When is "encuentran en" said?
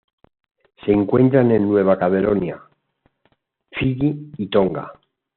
0.91-1.69